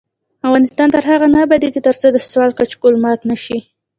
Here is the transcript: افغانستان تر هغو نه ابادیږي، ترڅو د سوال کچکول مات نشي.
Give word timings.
افغانستان 0.47 0.87
تر 0.95 1.03
هغو 1.09 1.27
نه 1.33 1.39
ابادیږي، 1.45 1.79
ترڅو 1.87 2.07
د 2.11 2.17
سوال 2.31 2.51
کچکول 2.59 2.93
مات 3.03 3.19
نشي. 3.29 3.57